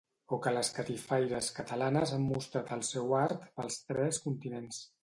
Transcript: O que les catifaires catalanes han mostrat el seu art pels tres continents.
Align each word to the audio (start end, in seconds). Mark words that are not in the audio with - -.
O 0.35 0.37
que 0.45 0.53
les 0.57 0.71
catifaires 0.77 1.51
catalanes 1.59 2.15
han 2.17 2.27
mostrat 2.33 2.75
el 2.79 2.83
seu 2.91 3.17
art 3.23 3.49
pels 3.61 3.83
tres 3.93 4.25
continents. 4.29 4.87